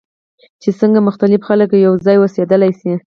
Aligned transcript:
چې 0.61 0.69
څنګه 0.79 0.99
مختلف 1.07 1.41
خلک 1.49 1.69
یوځای 1.73 2.17
اوسیدلی 2.19 2.71
شي. 2.79 2.93